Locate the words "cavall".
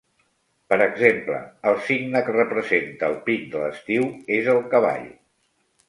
4.77-5.11